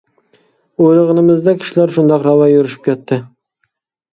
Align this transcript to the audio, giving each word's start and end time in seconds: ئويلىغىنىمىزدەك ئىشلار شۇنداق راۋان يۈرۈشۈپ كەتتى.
ئويلىغىنىمىزدەك 0.85 1.61
ئىشلار 1.65 1.93
شۇنداق 1.99 2.25
راۋان 2.29 2.51
يۈرۈشۈپ 2.55 2.89
كەتتى. 2.89 3.21